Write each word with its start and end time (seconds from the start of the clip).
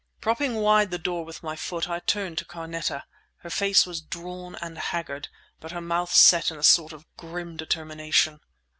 Propping 0.19 0.55
wide 0.55 0.89
the 0.89 0.97
door 0.97 1.23
with 1.23 1.43
my 1.43 1.55
foot, 1.55 1.87
I 1.87 1.99
turned 1.99 2.39
to 2.39 2.45
Carneta. 2.45 3.03
Her 3.41 3.51
face 3.51 3.85
was 3.85 4.01
drawn 4.01 4.55
and 4.55 4.75
haggard; 4.79 5.27
but 5.59 5.73
her 5.73 5.79
mouth 5.79 6.11
set 6.11 6.49
in 6.49 6.57
a 6.57 6.63
sort 6.63 6.91
of 6.91 7.05
grim 7.17 7.55
determination. 7.55 8.39